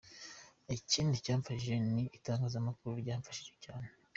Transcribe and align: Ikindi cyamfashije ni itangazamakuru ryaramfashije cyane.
Ikindi 0.79 1.23
cyamfashije 1.25 1.75
ni 1.93 2.03
itangazamakuru 2.17 2.99
ryaramfashije 3.01 3.53
cyane. 3.65 3.87